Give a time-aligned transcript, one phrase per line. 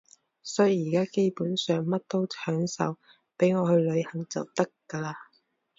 [0.41, 2.97] 所以而家基本上乜都享受，
[3.37, 5.13] 畀我去旅行就得㗎喇